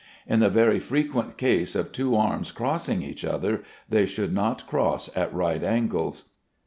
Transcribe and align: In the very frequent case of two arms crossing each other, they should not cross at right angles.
In 0.25 0.39
the 0.39 0.49
very 0.49 0.79
frequent 0.79 1.37
case 1.37 1.75
of 1.75 1.91
two 1.91 2.15
arms 2.15 2.51
crossing 2.51 3.03
each 3.03 3.23
other, 3.23 3.61
they 3.87 4.07
should 4.07 4.33
not 4.33 4.65
cross 4.65 5.11
at 5.15 5.31
right 5.31 5.61
angles. 5.63 6.29